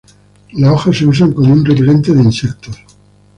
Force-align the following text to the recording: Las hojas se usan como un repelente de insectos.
Las 0.53 0.71
hojas 0.73 0.97
se 0.97 1.05
usan 1.05 1.31
como 1.31 1.53
un 1.53 1.63
repelente 1.63 2.11
de 2.11 2.23
insectos. 2.23 2.75